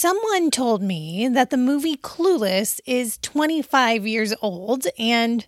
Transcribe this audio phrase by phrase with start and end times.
[0.00, 5.44] Someone told me that the movie Clueless is 25 years old, and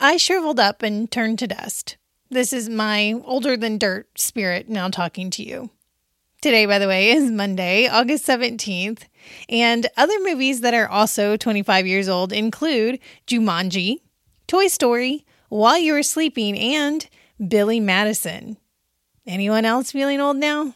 [0.00, 1.98] I shriveled up and turned to dust.
[2.30, 5.68] This is my older than dirt spirit now talking to you.
[6.40, 9.02] Today, by the way, is Monday, August 17th,
[9.50, 13.98] and other movies that are also 25 years old include Jumanji,
[14.46, 17.06] Toy Story, While You Were Sleeping, and
[17.46, 18.56] Billy Madison.
[19.26, 20.72] Anyone else feeling old now?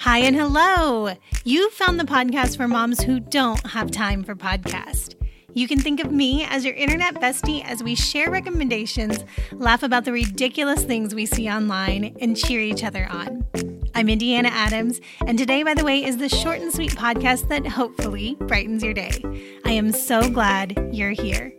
[0.00, 1.14] Hi and hello.
[1.44, 5.14] You found the podcast for moms who don't have time for podcast.
[5.52, 10.06] You can think of me as your internet bestie as we share recommendations, laugh about
[10.06, 13.46] the ridiculous things we see online, and cheer each other on.
[13.94, 17.66] I'm Indiana Adams, and today, by the way, is the short and sweet podcast that
[17.66, 19.22] hopefully brightens your day.
[19.66, 21.52] I am so glad you're here.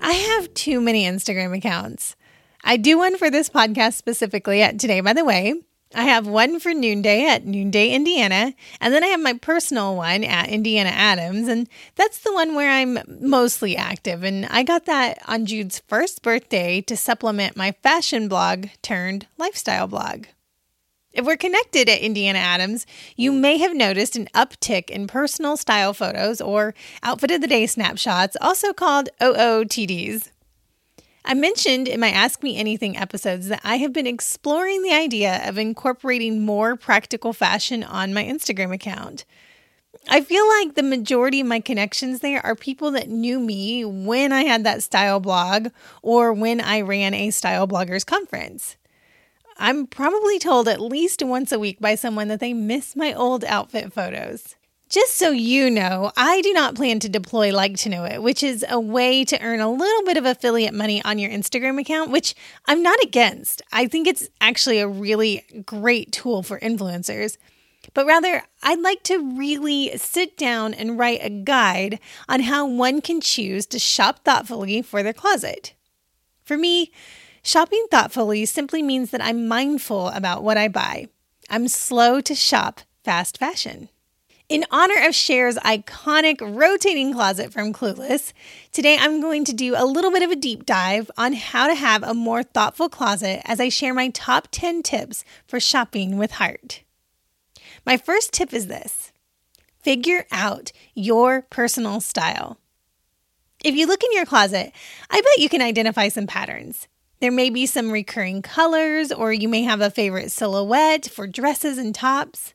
[0.00, 2.16] I have too many Instagram accounts.
[2.64, 5.54] I do one for this podcast specifically at today, by the way.
[5.94, 10.22] I have one for Noonday at Noonday, Indiana, and then I have my personal one
[10.22, 11.66] at Indiana Adams, and
[11.96, 14.22] that's the one where I'm mostly active.
[14.22, 19.86] And I got that on Jude's first birthday to supplement my fashion blog turned lifestyle
[19.86, 20.26] blog.
[21.10, 25.94] If we're connected at Indiana Adams, you may have noticed an uptick in personal style
[25.94, 30.30] photos or outfit of the day snapshots, also called OOTDs.
[31.30, 35.46] I mentioned in my Ask Me Anything episodes that I have been exploring the idea
[35.46, 39.26] of incorporating more practical fashion on my Instagram account.
[40.08, 44.32] I feel like the majority of my connections there are people that knew me when
[44.32, 45.68] I had that style blog
[46.00, 48.78] or when I ran a style bloggers conference.
[49.58, 53.44] I'm probably told at least once a week by someone that they miss my old
[53.44, 54.56] outfit photos.
[54.88, 58.42] Just so you know, I do not plan to deploy Like to Know It, which
[58.42, 62.10] is a way to earn a little bit of affiliate money on your Instagram account,
[62.10, 63.60] which I'm not against.
[63.70, 67.36] I think it's actually a really great tool for influencers.
[67.92, 73.02] But rather, I'd like to really sit down and write a guide on how one
[73.02, 75.74] can choose to shop thoughtfully for their closet.
[76.44, 76.92] For me,
[77.42, 81.08] shopping thoughtfully simply means that I'm mindful about what I buy.
[81.50, 83.90] I'm slow to shop fast fashion.
[84.48, 88.32] In honor of Cher's iconic rotating closet from Clueless,
[88.72, 91.74] today I'm going to do a little bit of a deep dive on how to
[91.74, 96.30] have a more thoughtful closet as I share my top 10 tips for shopping with
[96.30, 96.82] heart.
[97.84, 99.12] My first tip is this
[99.82, 102.56] figure out your personal style.
[103.62, 104.72] If you look in your closet,
[105.10, 106.88] I bet you can identify some patterns.
[107.20, 111.76] There may be some recurring colors, or you may have a favorite silhouette for dresses
[111.76, 112.54] and tops.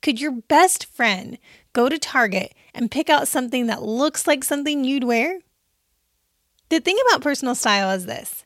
[0.00, 1.38] Could your best friend
[1.72, 5.40] go to Target and pick out something that looks like something you'd wear?
[6.68, 8.44] The thing about personal style is this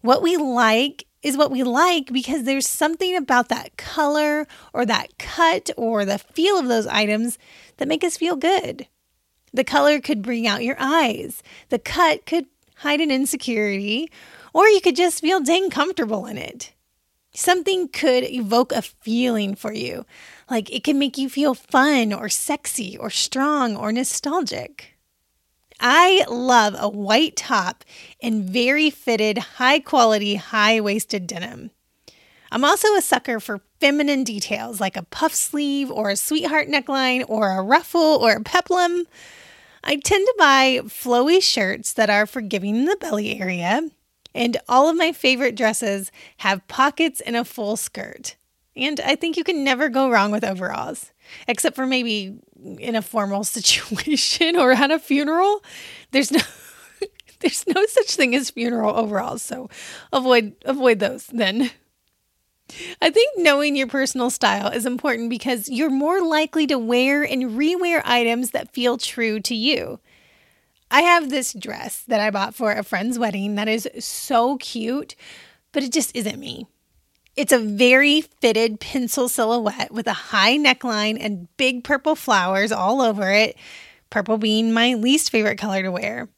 [0.00, 5.18] what we like is what we like because there's something about that color or that
[5.18, 7.38] cut or the feel of those items
[7.76, 8.86] that make us feel good.
[9.52, 12.46] The color could bring out your eyes, the cut could
[12.76, 14.10] hide an insecurity,
[14.54, 16.72] or you could just feel dang comfortable in it.
[17.32, 20.04] Something could evoke a feeling for you,
[20.50, 24.96] like it can make you feel fun or sexy or strong or nostalgic.
[25.78, 27.84] I love a white top
[28.22, 31.70] and very fitted, high quality, high waisted denim.
[32.52, 37.24] I'm also a sucker for feminine details like a puff sleeve or a sweetheart neckline
[37.28, 39.06] or a ruffle or a peplum.
[39.84, 43.88] I tend to buy flowy shirts that are for giving the belly area,
[44.34, 48.36] and all of my favorite dresses have pockets and a full skirt.
[48.76, 51.12] And I think you can never go wrong with overalls,
[51.48, 52.38] except for maybe
[52.78, 55.62] in a formal situation or at a funeral.
[56.12, 56.40] There's no
[57.40, 59.68] there's no such thing as funeral overalls, so
[60.12, 61.70] avoid avoid those then.
[63.02, 67.58] I think knowing your personal style is important because you're more likely to wear and
[67.58, 69.98] rewear items that feel true to you.
[70.90, 75.14] I have this dress that I bought for a friend's wedding that is so cute,
[75.72, 76.66] but it just isn't me.
[77.36, 83.00] It's a very fitted pencil silhouette with a high neckline and big purple flowers all
[83.00, 83.56] over it,
[84.10, 86.28] purple being my least favorite color to wear.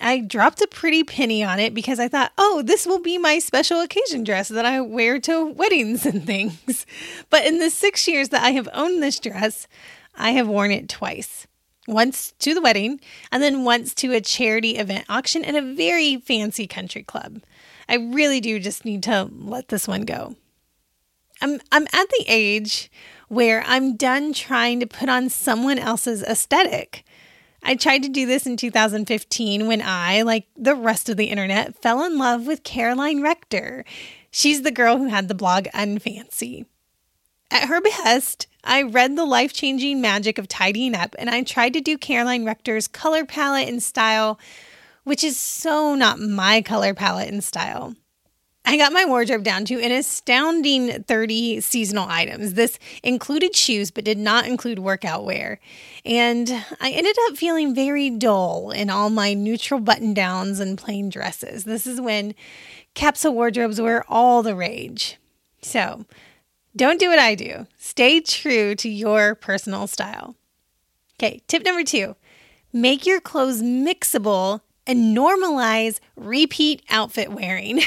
[0.00, 3.38] I dropped a pretty penny on it because I thought, oh, this will be my
[3.38, 6.84] special occasion dress that I wear to weddings and things.
[7.30, 9.68] But in the six years that I have owned this dress,
[10.16, 11.46] I have worn it twice
[11.86, 13.00] once to the wedding,
[13.30, 17.42] and then once to a charity event auction at a very fancy country club.
[17.88, 20.36] I really do just need to let this one go.
[21.40, 22.90] I'm I'm at the age
[23.28, 27.04] where I'm done trying to put on someone else's aesthetic.
[27.62, 31.80] I tried to do this in 2015 when I, like the rest of the internet,
[31.80, 33.84] fell in love with Caroline Rector.
[34.30, 36.66] She's the girl who had the blog Unfancy.
[37.50, 41.74] At her behest, I read The Life Changing Magic of Tidying Up and I tried
[41.74, 44.38] to do Caroline Rector's color palette and style,
[45.04, 47.94] which is so not my color palette and style.
[48.66, 52.54] I got my wardrobe down to an astounding 30 seasonal items.
[52.54, 55.60] This included shoes, but did not include workout wear.
[56.06, 56.50] And
[56.80, 61.64] I ended up feeling very dull in all my neutral button downs and plain dresses.
[61.64, 62.34] This is when
[62.94, 65.18] capsule wardrobes were all the rage.
[65.60, 66.06] So
[66.76, 67.66] don't do what I do.
[67.78, 70.36] Stay true to your personal style.
[71.16, 72.16] Okay, tip number two
[72.72, 77.80] make your clothes mixable and normalize repeat outfit wearing.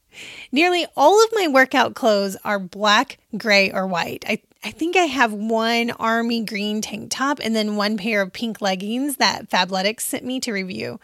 [0.52, 4.24] Nearly all of my workout clothes are black, gray, or white.
[4.26, 8.32] I, I think I have one army green tank top and then one pair of
[8.32, 10.98] pink leggings that Fabletics sent me to review.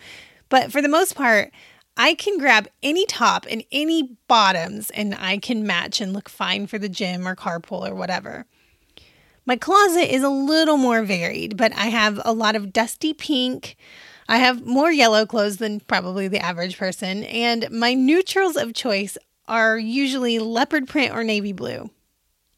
[0.49, 1.53] But for the most part,
[1.97, 6.67] I can grab any top and any bottoms and I can match and look fine
[6.67, 8.47] for the gym or carpool or whatever.
[9.47, 13.77] My closet is a little more varied, but I have a lot of dusty pink.
[14.29, 19.19] I have more yellow clothes than probably the average person, and my neutrals of choice
[19.47, 21.91] are usually leopard print or navy blue.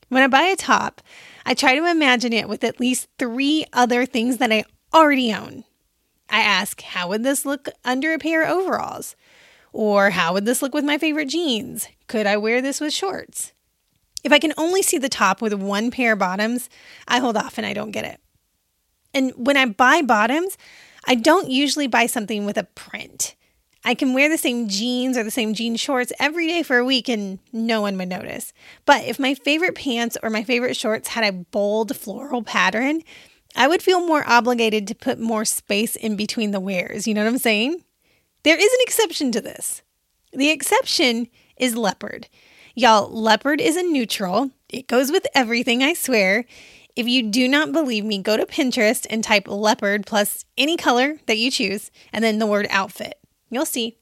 [0.09, 1.03] When I buy a top,
[1.45, 5.65] I try to imagine it with at least three other things that I already own.
[6.31, 9.17] I ask, how would this look under a pair of overalls?
[9.77, 11.87] Or how would this look with my favorite jeans?
[12.07, 13.53] Could I wear this with shorts?
[14.25, 16.71] If I can only see the top with one pair of bottoms,
[17.07, 18.19] I hold off and I don't get it.
[19.13, 20.57] And when I buy bottoms,
[21.05, 23.37] I don't usually buy something with a print.
[23.85, 26.85] I can wear the same jeans or the same jean shorts every day for a
[26.85, 28.55] week and no one would notice.
[28.87, 33.03] But if my favorite pants or my favorite shorts had a bold floral pattern,
[33.55, 37.07] I would feel more obligated to put more space in between the wears.
[37.07, 37.83] You know what I'm saying?
[38.47, 39.83] There is an exception to this.
[40.33, 41.27] The exception
[41.57, 42.29] is leopard.
[42.77, 44.53] Y'all, leopard is a neutral.
[44.69, 46.45] It goes with everything, I swear.
[46.95, 51.17] If you do not believe me, go to Pinterest and type leopard plus any color
[51.27, 53.19] that you choose and then the word outfit.
[53.51, 53.97] You'll see.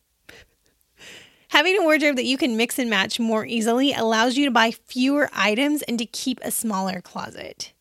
[1.49, 4.73] Having a wardrobe that you can mix and match more easily allows you to buy
[4.73, 7.73] fewer items and to keep a smaller closet.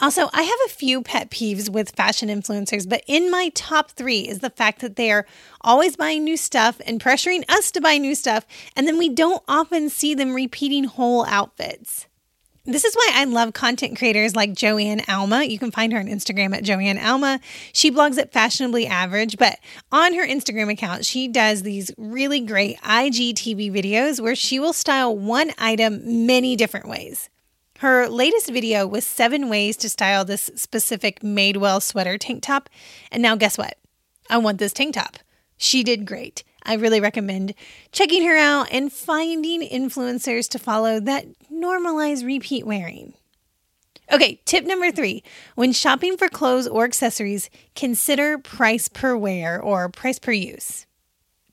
[0.00, 4.20] Also, I have a few pet peeves with fashion influencers, but in my top three
[4.20, 5.26] is the fact that they are
[5.60, 9.42] always buying new stuff and pressuring us to buy new stuff, and then we don't
[9.46, 12.06] often see them repeating whole outfits.
[12.64, 15.44] This is why I love content creators like Joanne Alma.
[15.44, 17.40] You can find her on Instagram at Joanne Alma.
[17.72, 19.58] She blogs at Fashionably Average, but
[19.90, 25.16] on her Instagram account, she does these really great IGTV videos where she will style
[25.16, 27.28] one item many different ways.
[27.80, 32.68] Her latest video was seven ways to style this specific Madewell sweater tank top.
[33.10, 33.78] And now, guess what?
[34.28, 35.16] I want this tank top.
[35.56, 36.44] She did great.
[36.62, 37.54] I really recommend
[37.90, 43.14] checking her out and finding influencers to follow that normalize repeat wearing.
[44.12, 45.22] Okay, tip number three
[45.54, 50.84] when shopping for clothes or accessories, consider price per wear or price per use.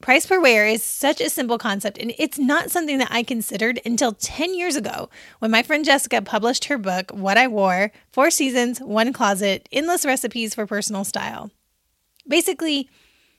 [0.02, 3.80] Price per wear is such a simple concept, and it's not something that I considered
[3.84, 5.10] until 10 years ago
[5.40, 10.06] when my friend Jessica published her book, What I Wore Four Seasons, One Closet Endless
[10.06, 11.50] Recipes for Personal Style.
[12.28, 12.90] Basically,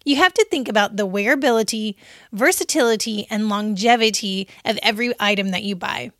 [0.04, 1.94] you have to think about the wearability,
[2.32, 6.10] versatility, and longevity of every item that you buy.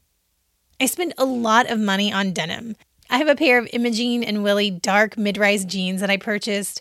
[0.80, 2.76] I spend a lot of money on denim.
[3.10, 6.80] I have a pair of Imogene and Willie dark mid rise jeans that I purchased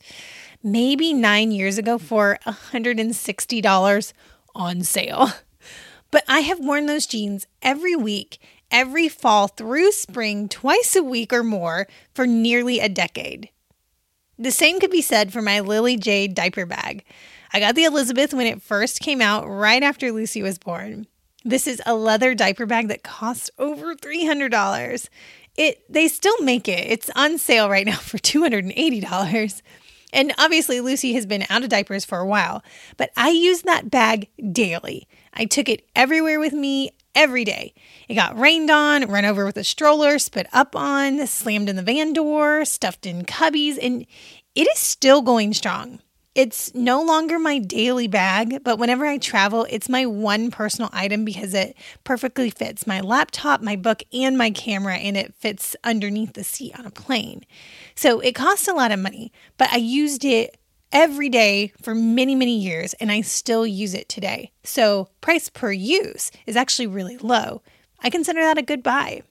[0.71, 4.13] maybe nine years ago for $160
[4.55, 5.29] on sale.
[6.09, 8.39] But I have worn those jeans every week,
[8.71, 13.49] every fall through spring, twice a week or more for nearly a decade.
[14.39, 17.03] The same could be said for my Lily Jade diaper bag.
[17.51, 21.07] I got the Elizabeth when it first came out right after Lucy was born.
[21.43, 25.09] This is a leather diaper bag that costs over $300.
[25.55, 26.91] It they still make it.
[26.91, 29.61] It's on sale right now for $280.
[30.13, 32.63] And obviously Lucy has been out of diapers for a while,
[32.95, 35.07] but I use that bag daily.
[35.33, 37.73] I took it everywhere with me every day.
[38.07, 41.81] It got rained on, run over with a stroller, spit up on, slammed in the
[41.81, 44.05] van door, stuffed in cubbies, and
[44.55, 45.99] it is still going strong.
[46.37, 51.25] It's no longer my daily bag, but whenever I travel, it's my one personal item
[51.25, 56.33] because it perfectly fits my laptop, my book, and my camera, and it fits underneath
[56.33, 57.43] the seat on a plane.
[57.95, 60.59] So it costs a lot of money, but I used it
[60.91, 64.51] every day for many, many years, and I still use it today.
[64.63, 67.63] So, price per use is actually really low.
[68.01, 69.23] I consider that a good buy.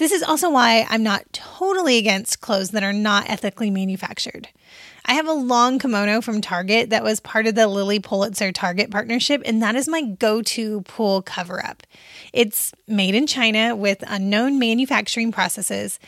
[0.00, 4.48] This is also why I'm not totally against clothes that are not ethically manufactured.
[5.04, 8.90] I have a long kimono from Target that was part of the Lilly Pulitzer Target
[8.90, 11.82] partnership, and that is my go to pool cover up.
[12.32, 16.00] It's made in China with unknown manufacturing processes,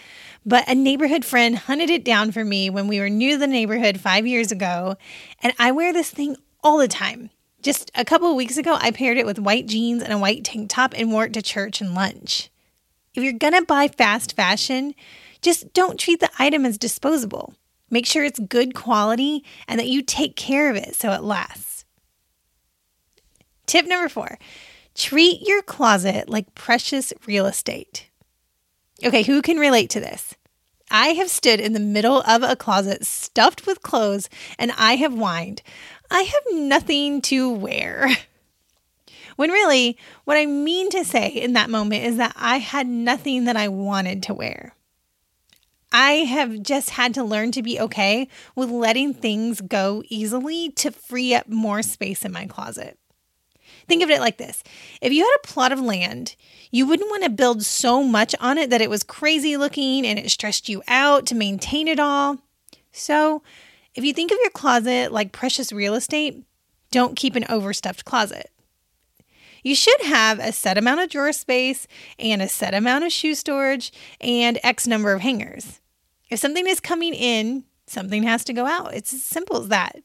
[0.47, 3.47] but a neighborhood friend hunted it down for me when we were new to the
[3.47, 4.97] neighborhood five years ago,
[5.43, 7.29] and I wear this thing all the time.
[7.61, 10.45] Just a couple of weeks ago, I paired it with white jeans and a white
[10.45, 12.49] tank top and wore it to church and lunch.
[13.15, 14.95] If you're gonna buy fast fashion,
[15.43, 17.55] just don't treat the item as disposable.
[17.91, 21.85] Make sure it's good quality and that you take care of it so it lasts.
[23.67, 24.39] Tip number four
[24.95, 28.11] treat your closet like precious real estate.
[29.05, 30.35] Okay, who can relate to this?
[30.91, 34.29] I have stood in the middle of a closet stuffed with clothes
[34.59, 35.63] and I have whined,
[36.11, 38.11] I have nothing to wear.
[39.43, 43.47] When really, what I mean to say in that moment is that I had nothing
[43.47, 44.77] that I wanted to wear.
[45.91, 50.93] I have just had to learn to be okay with letting things go easily to
[50.93, 53.01] free up more space in my closet.
[53.89, 54.63] Think of it like this
[55.01, 56.37] if you had a plot of land,
[56.71, 60.21] you wouldn't want to build so much on it that it was crazy looking and
[60.21, 62.39] it stressed you out to maintain it all.
[62.93, 63.43] So,
[63.97, 66.45] if you think of your closet like precious real estate,
[66.93, 68.52] don't keep an overstuffed closet.
[69.63, 71.87] You should have a set amount of drawer space
[72.19, 75.81] and a set amount of shoe storage and X number of hangers.
[76.31, 78.95] If something is coming in, something has to go out.
[78.95, 80.03] It's as simple as that.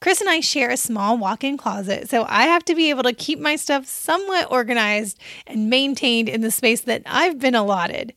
[0.00, 3.02] Chris and I share a small walk in closet, so I have to be able
[3.02, 8.14] to keep my stuff somewhat organized and maintained in the space that I've been allotted.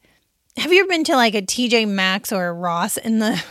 [0.58, 3.44] Have you ever been to like a TJ Maxx or a Ross and the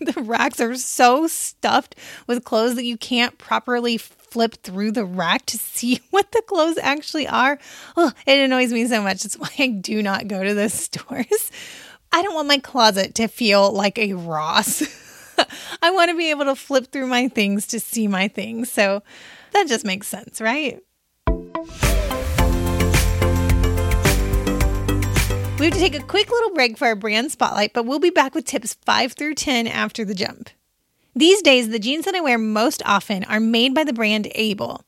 [0.00, 1.94] the racks are so stuffed
[2.26, 3.98] with clothes that you can't properly
[4.30, 7.58] flip through the rack to see what the clothes actually are.
[7.96, 9.22] Oh, it annoys me so much.
[9.22, 11.50] That's why I do not go to those stores.
[12.10, 14.82] I don't want my closet to feel like a Ross.
[15.82, 18.72] I want to be able to flip through my things to see my things.
[18.72, 19.02] So
[19.52, 20.80] that just makes sense, right?
[25.58, 28.10] We have to take a quick little break for our brand spotlight, but we'll be
[28.10, 30.50] back with tips 5 through 10 after the jump.
[31.18, 34.84] These days, the jeans that I wear most often are made by the brand Able.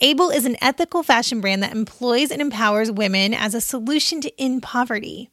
[0.00, 4.32] Able is an ethical fashion brand that employs and empowers women as a solution to
[4.36, 5.30] end poverty.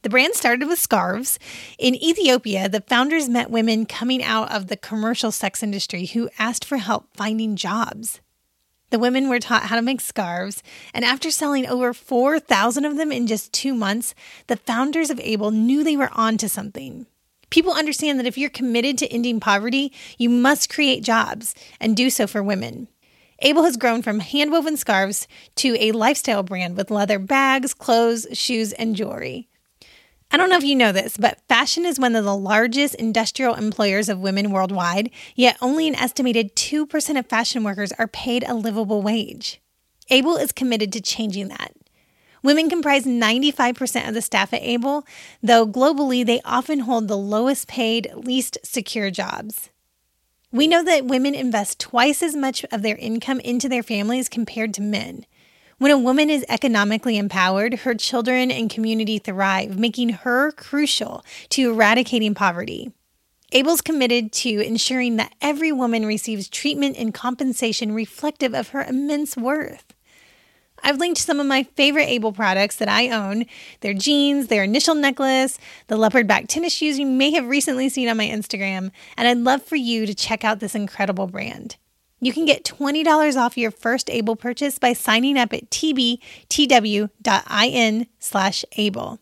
[0.00, 1.38] The brand started with scarves.
[1.78, 6.64] In Ethiopia, the founders met women coming out of the commercial sex industry who asked
[6.64, 8.22] for help finding jobs.
[8.88, 10.62] The women were taught how to make scarves,
[10.94, 14.14] and after selling over 4,000 of them in just two months,
[14.46, 17.04] the founders of Able knew they were onto something.
[17.50, 22.10] People understand that if you're committed to ending poverty, you must create jobs and do
[22.10, 22.88] so for women.
[23.40, 28.72] Able has grown from handwoven scarves to a lifestyle brand with leather bags, clothes, shoes,
[28.72, 29.48] and jewelry.
[30.30, 33.54] I don't know if you know this, but fashion is one of the largest industrial
[33.54, 38.54] employers of women worldwide, yet only an estimated 2% of fashion workers are paid a
[38.54, 39.62] livable wage.
[40.10, 41.72] Able is committed to changing that.
[42.42, 45.06] Women comprise 95% of the staff at Able,
[45.42, 49.70] though globally they often hold the lowest paid, least secure jobs.
[50.50, 54.72] We know that women invest twice as much of their income into their families compared
[54.74, 55.26] to men.
[55.78, 61.70] When a woman is economically empowered, her children and community thrive, making her crucial to
[61.70, 62.92] eradicating poverty.
[63.52, 69.36] Able's committed to ensuring that every woman receives treatment and compensation reflective of her immense
[69.36, 69.94] worth.
[70.82, 73.46] I've linked some of my favorite Able products that I own
[73.80, 75.58] their jeans, their initial necklace,
[75.88, 79.38] the leopard back tennis shoes you may have recently seen on my Instagram, and I'd
[79.38, 81.76] love for you to check out this incredible brand.
[82.20, 86.26] You can get $20 off your first Able purchase by signing up at tbtw.in
[88.18, 89.20] slash able.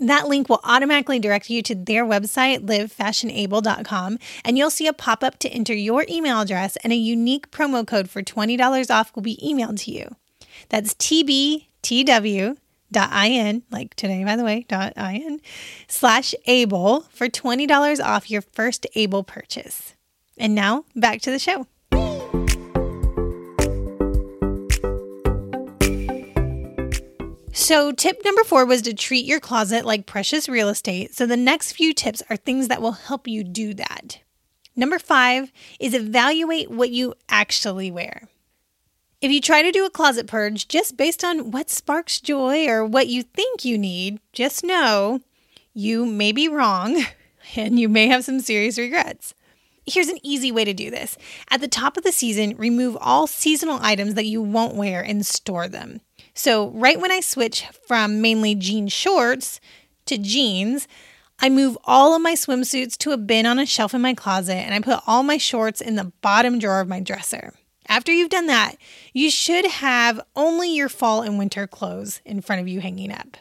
[0.00, 5.22] That link will automatically direct you to their website, livefashionable.com, and you'll see a pop
[5.22, 9.22] up to enter your email address, and a unique promo code for $20 off will
[9.22, 10.16] be emailed to you.
[10.68, 11.62] That's tbtw.in,
[13.70, 15.40] like today, by the way, .in,
[15.88, 19.94] slash able for $20 off your first Able purchase.
[20.36, 21.66] And now back to the show.
[27.56, 31.14] So, tip number four was to treat your closet like precious real estate.
[31.14, 34.18] So, the next few tips are things that will help you do that.
[34.76, 38.28] Number five is evaluate what you actually wear.
[39.24, 42.84] If you try to do a closet purge just based on what sparks joy or
[42.84, 45.22] what you think you need, just know
[45.72, 47.02] you may be wrong
[47.56, 49.32] and you may have some serious regrets.
[49.86, 51.16] Here's an easy way to do this.
[51.50, 55.24] At the top of the season, remove all seasonal items that you won't wear and
[55.24, 56.02] store them.
[56.34, 59.58] So, right when I switch from mainly jean shorts
[60.04, 60.86] to jeans,
[61.38, 64.56] I move all of my swimsuits to a bin on a shelf in my closet
[64.56, 67.54] and I put all my shorts in the bottom drawer of my dresser.
[67.88, 68.76] After you've done that,
[69.12, 73.36] you should have only your fall and winter clothes in front of you hanging up.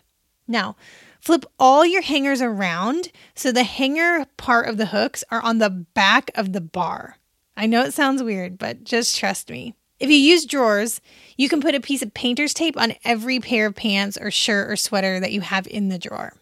[0.47, 0.75] Now,
[1.21, 5.69] flip all your hangers around so the hanger part of the hooks are on the
[5.69, 7.17] back of the bar.
[7.55, 9.75] I know it sounds weird, but just trust me.
[9.99, 10.99] If you use drawers,
[11.37, 14.69] you can put a piece of painter's tape on every pair of pants or shirt
[14.69, 16.33] or sweater that you have in the drawer.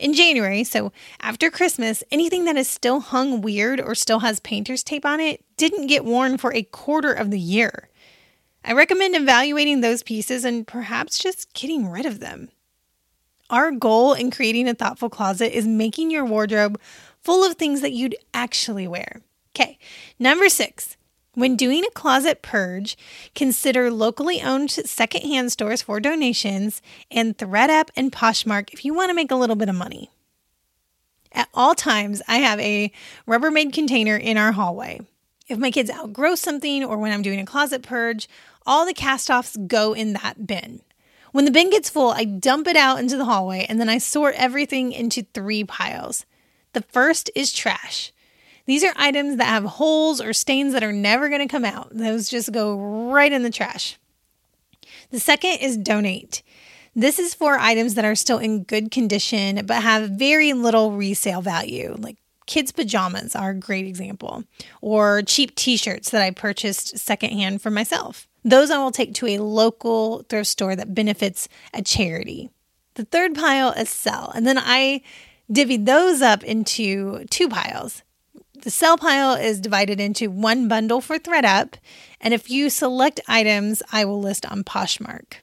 [0.00, 4.82] In January, so after Christmas, anything that is still hung weird or still has painter's
[4.82, 7.90] tape on it didn't get worn for a quarter of the year.
[8.64, 12.48] I recommend evaluating those pieces and perhaps just getting rid of them.
[13.50, 16.80] Our goal in creating a thoughtful closet is making your wardrobe
[17.20, 19.20] full of things that you'd actually wear.
[19.54, 19.78] Okay,
[20.18, 20.96] number six.
[21.34, 22.98] When doing a closet purge,
[23.36, 29.14] consider locally owned secondhand stores for donations and ThredUp and Poshmark if you want to
[29.14, 30.10] make a little bit of money.
[31.32, 32.90] At all times, I have a
[33.28, 35.02] Rubbermaid container in our hallway.
[35.46, 38.28] If my kids outgrow something or when I'm doing a closet purge,
[38.66, 40.80] all the cast offs go in that bin.
[41.30, 43.98] When the bin gets full, I dump it out into the hallway and then I
[43.98, 46.26] sort everything into three piles.
[46.72, 48.12] The first is trash.
[48.70, 51.88] These are items that have holes or stains that are never going to come out.
[51.90, 52.78] Those just go
[53.10, 53.98] right in the trash.
[55.10, 56.44] The second is donate.
[56.94, 61.42] This is for items that are still in good condition but have very little resale
[61.42, 64.44] value, like kids' pajamas are a great example,
[64.80, 68.28] or cheap t shirts that I purchased secondhand for myself.
[68.44, 72.50] Those I will take to a local thrift store that benefits a charity.
[72.94, 75.02] The third pile is sell, and then I
[75.50, 78.04] divvy those up into two piles.
[78.62, 81.76] The sell pile is divided into one bundle for ThredUp,
[82.20, 85.36] and a few select items I will list on Poshmark.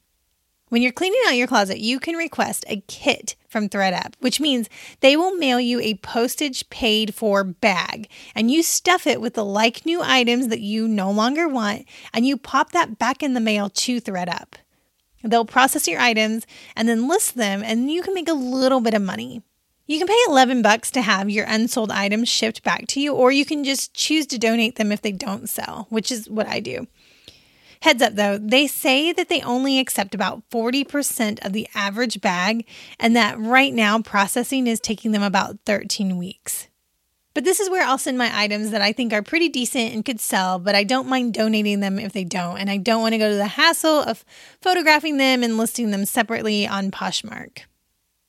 [0.70, 4.70] When you're cleaning out your closet, you can request a kit from ThredUp, which means
[5.00, 9.46] they will mail you a postage paid for bag and you stuff it with the
[9.46, 13.40] like new items that you no longer want and you pop that back in the
[13.40, 14.54] mail to ThredUp.
[15.24, 16.46] They'll process your items
[16.76, 19.42] and then list them and you can make a little bit of money.
[19.90, 23.32] You can pay 11 bucks to have your unsold items shipped back to you, or
[23.32, 26.60] you can just choose to donate them if they don't sell, which is what I
[26.60, 26.88] do.
[27.82, 32.66] Heads up though, they say that they only accept about 40% of the average bag,
[33.00, 36.68] and that right now processing is taking them about 13 weeks.
[37.34, 40.04] But this is where I'll send my items that I think are pretty decent and
[40.04, 42.58] could sell, but I don't mind donating them if they don't.
[42.58, 44.26] And I don't want to go to the hassle of
[44.60, 47.67] photographing them and listing them separately on Poshmark.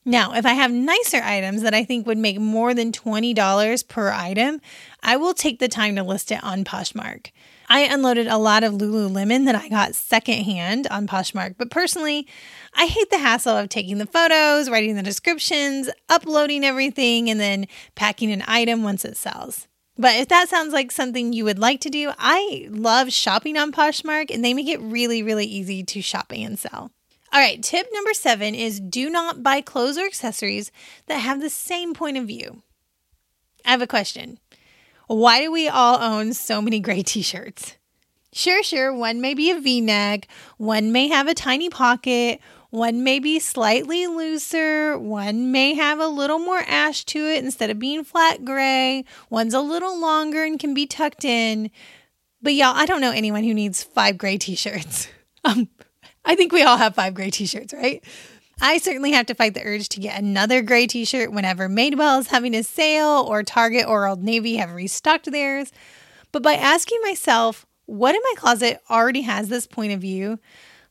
[0.09, 4.09] Now, if I have nicer items that I think would make more than $20 per
[4.11, 4.59] item,
[5.03, 7.27] I will take the time to list it on Poshmark.
[7.69, 12.27] I unloaded a lot of Lululemon that I got secondhand on Poshmark, but personally,
[12.73, 17.67] I hate the hassle of taking the photos, writing the descriptions, uploading everything, and then
[17.93, 19.67] packing an item once it sells.
[19.95, 23.71] But if that sounds like something you would like to do, I love shopping on
[23.71, 26.89] Poshmark and they make it really, really easy to shop and sell.
[27.31, 30.71] All right, tip number seven is do not buy clothes or accessories
[31.05, 32.63] that have the same point of view.
[33.63, 34.39] I have a question.
[35.07, 37.75] Why do we all own so many gray t shirts?
[38.31, 42.39] Sure, sure, one may be a v neck, one may have a tiny pocket,
[42.69, 47.71] one may be slightly looser, one may have a little more ash to it instead
[47.71, 51.71] of being flat gray, one's a little longer and can be tucked in.
[52.41, 55.07] But y'all, I don't know anyone who needs five gray t shirts.
[55.45, 55.69] Um,
[56.25, 58.03] I think we all have five gray t shirts, right?
[58.61, 62.19] I certainly have to fight the urge to get another gray t shirt whenever Madewell
[62.19, 65.71] is having a sale or Target or Old Navy have restocked theirs.
[66.31, 70.39] But by asking myself, what in my closet already has this point of view,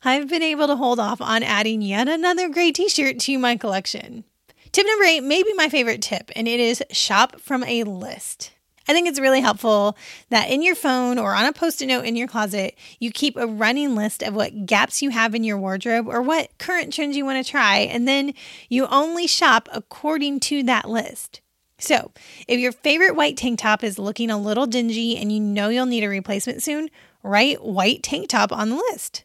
[0.02, 3.56] I've been able to hold off on adding yet another gray t shirt to my
[3.56, 4.24] collection.
[4.72, 8.52] Tip number eight may be my favorite tip, and it is shop from a list.
[8.88, 9.96] I think it's really helpful
[10.30, 13.36] that in your phone or on a post it note in your closet, you keep
[13.36, 17.14] a running list of what gaps you have in your wardrobe or what current trends
[17.14, 18.32] you want to try, and then
[18.70, 21.42] you only shop according to that list.
[21.78, 22.10] So,
[22.48, 25.86] if your favorite white tank top is looking a little dingy and you know you'll
[25.86, 26.88] need a replacement soon,
[27.22, 29.24] write white tank top on the list.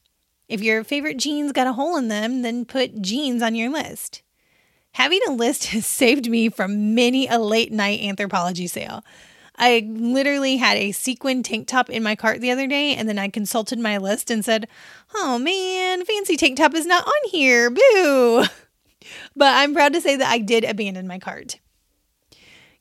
[0.49, 4.21] If your favorite jeans got a hole in them, then put jeans on your list.
[4.93, 9.04] Having a list has saved me from many a late night Anthropologie sale.
[9.56, 13.20] I literally had a sequin tank top in my cart the other day, and then
[13.20, 14.68] I consulted my list and said,
[15.16, 17.70] Oh man, fancy tank top is not on here.
[17.70, 18.46] Boo.
[19.36, 21.60] But I'm proud to say that I did abandon my cart.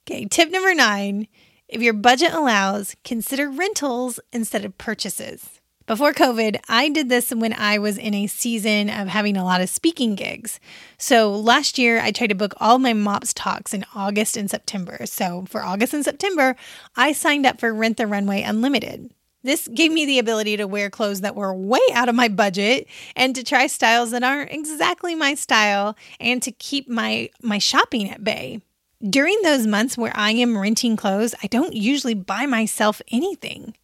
[0.06, 1.26] Okay, tip number nine
[1.72, 5.61] if your budget allows, consider rentals instead of purchases.
[5.92, 9.60] Before COVID, I did this when I was in a season of having a lot
[9.60, 10.58] of speaking gigs.
[10.96, 15.04] So last year, I tried to book all my MOPS talks in August and September.
[15.04, 16.56] So for August and September,
[16.96, 19.12] I signed up for Rent the Runway Unlimited.
[19.42, 22.86] This gave me the ability to wear clothes that were way out of my budget
[23.14, 28.08] and to try styles that aren't exactly my style and to keep my my shopping
[28.08, 28.62] at bay.
[29.06, 33.74] During those months where I am renting clothes, I don't usually buy myself anything.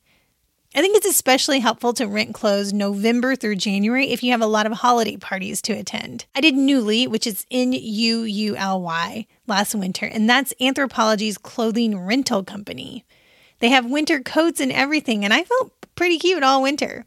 [0.79, 4.47] I think it's especially helpful to rent clothes November through January if you have a
[4.47, 6.27] lot of holiday parties to attend.
[6.37, 11.37] I did Nuuly, which is N U U L Y, last winter, and that's Anthropologie's
[11.37, 13.05] clothing rental company.
[13.59, 17.07] They have winter coats and everything, and I felt pretty cute all winter.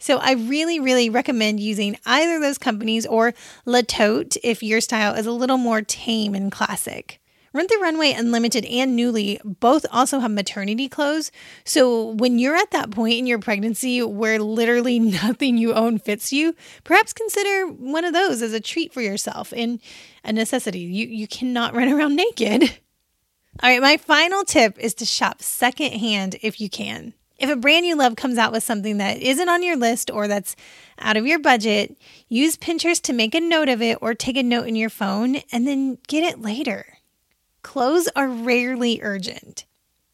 [0.00, 3.32] So I really, really recommend using either those companies or
[3.64, 7.17] Le Tote if your style is a little more tame and classic.
[7.52, 11.30] Rent the Runway Unlimited and Nuuly both also have maternity clothes.
[11.64, 16.32] So when you're at that point in your pregnancy where literally nothing you own fits
[16.32, 19.80] you, perhaps consider one of those as a treat for yourself and
[20.24, 20.80] a necessity.
[20.80, 22.62] You you cannot run around naked.
[23.60, 27.14] All right, my final tip is to shop secondhand if you can.
[27.38, 30.26] If a brand you love comes out with something that isn't on your list or
[30.26, 30.56] that's
[30.98, 31.96] out of your budget,
[32.28, 35.36] use Pinterest to make a note of it or take a note in your phone
[35.52, 36.97] and then get it later.
[37.62, 39.64] Clothes are rarely urgent.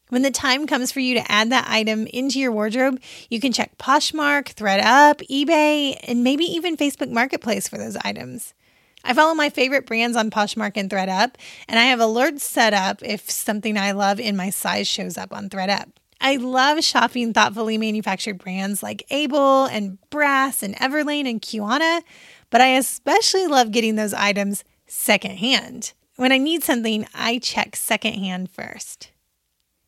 [0.09, 3.51] When the time comes for you to add that item into your wardrobe, you can
[3.51, 8.53] check Poshmark, ThredUp, eBay, and maybe even Facebook Marketplace for those items.
[9.03, 11.35] I follow my favorite brands on Poshmark and ThredUp,
[11.67, 15.33] and I have alerts set up if something I love in my size shows up
[15.33, 15.91] on ThredUp.
[16.21, 22.01] I love shopping thoughtfully manufactured brands like Able and Brass and Everlane and Kiwana,
[22.49, 25.93] but I especially love getting those items secondhand.
[26.17, 29.11] When I need something, I check secondhand first.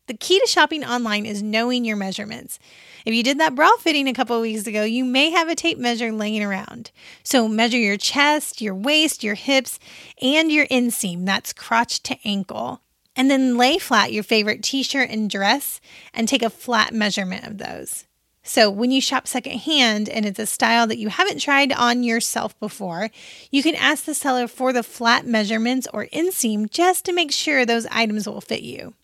[0.08, 2.58] The key to shopping online is knowing your measurements.
[3.06, 5.78] If you did that bra fitting a couple weeks ago, you may have a tape
[5.78, 6.90] measure laying around.
[7.22, 9.78] So measure your chest, your waist, your hips,
[10.20, 11.24] and your inseam.
[11.24, 12.82] That's crotch to ankle.
[13.16, 15.80] And then lay flat your favorite t shirt and dress
[16.12, 18.04] and take a flat measurement of those.
[18.48, 22.58] So, when you shop secondhand and it's a style that you haven't tried on yourself
[22.58, 23.10] before,
[23.50, 27.66] you can ask the seller for the flat measurements or inseam just to make sure
[27.66, 28.94] those items will fit you.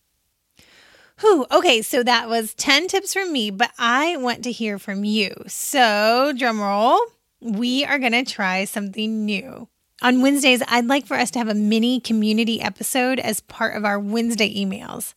[1.19, 5.03] Whew, okay, so that was 10 tips from me, but I want to hear from
[5.03, 5.31] you.
[5.45, 6.97] So, drumroll,
[7.39, 9.67] we are going to try something new.
[10.01, 13.85] On Wednesdays, I'd like for us to have a mini community episode as part of
[13.85, 15.13] our Wednesday emails.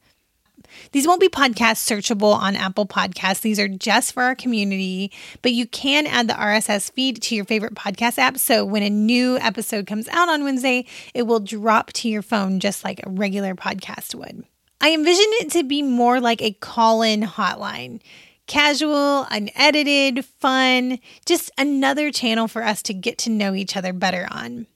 [0.92, 3.40] These won't be podcast searchable on Apple Podcasts.
[3.40, 7.44] These are just for our community, but you can add the RSS feed to your
[7.44, 8.38] favorite podcast app.
[8.38, 12.60] So when a new episode comes out on Wednesday, it will drop to your phone
[12.60, 14.44] just like a regular podcast would.
[14.80, 18.00] I envision it to be more like a call in hotline
[18.48, 24.26] casual, unedited, fun, just another channel for us to get to know each other better
[24.30, 24.66] on.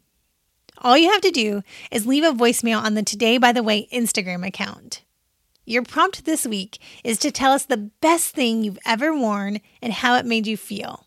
[0.79, 3.89] All you have to do is leave a voicemail on the Today by the Way
[3.93, 5.03] Instagram account.
[5.65, 9.93] Your prompt this week is to tell us the best thing you've ever worn and
[9.93, 11.07] how it made you feel.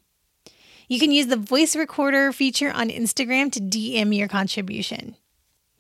[0.88, 5.16] You can use the voice recorder feature on Instagram to DM your contribution.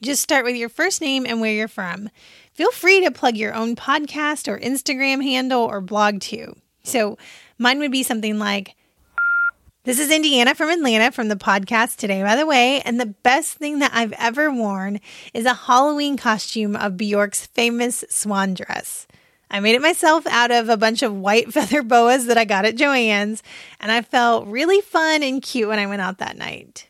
[0.01, 2.09] Just start with your first name and where you're from.
[2.51, 6.55] Feel free to plug your own podcast or Instagram handle or blog too.
[6.83, 7.17] So
[7.57, 8.75] mine would be something like,
[9.85, 12.81] this is Indiana from Atlanta from the podcast today, by the way.
[12.81, 14.99] And the best thing that I've ever worn
[15.31, 19.05] is a Halloween costume of Bjork's famous swan dress.
[19.51, 22.65] I made it myself out of a bunch of white feather boas that I got
[22.65, 23.43] at Joann's,
[23.79, 26.89] and I felt really fun and cute when I went out that night.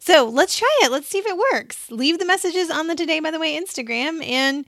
[0.00, 0.90] So let's try it.
[0.90, 1.92] Let's see if it works.
[1.92, 4.66] Leave the messages on the Today, by the way, Instagram, and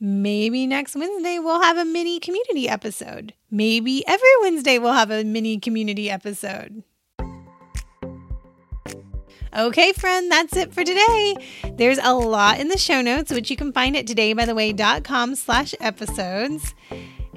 [0.00, 3.34] maybe next Wednesday we'll have a mini community episode.
[3.50, 6.82] Maybe every Wednesday we'll have a mini community episode.
[9.56, 11.36] Okay, friend, that's it for today.
[11.72, 16.74] There's a lot in the show notes, which you can find at todaybytheway.com slash episodes.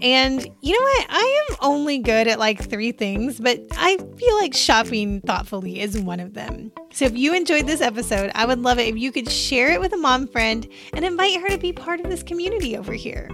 [0.02, 1.06] And you know what?
[1.10, 6.00] I am only good at like three things, but I feel like shopping thoughtfully is
[6.00, 6.72] one of them.
[6.92, 9.80] So if you enjoyed this episode, I would love it if you could share it
[9.80, 13.30] with a mom friend and invite her to be part of this community over here.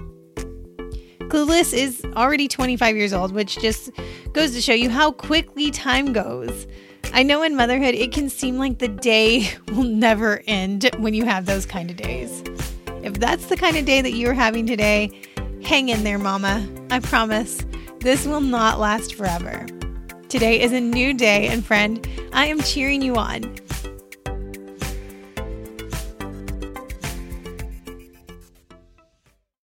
[1.30, 3.90] Clueless is already 25 years old, which just
[4.34, 6.68] goes to show you how quickly time goes.
[7.14, 11.26] I know in motherhood, it can seem like the day will never end when you
[11.26, 12.44] have those kind of days.
[13.04, 15.22] If that's the kind of day that you're having today,
[15.64, 16.68] Hang in there, Mama.
[16.90, 17.66] I promise
[18.00, 19.66] this will not last forever.
[20.30, 23.44] Today is a new day, and friend, I am cheering you on.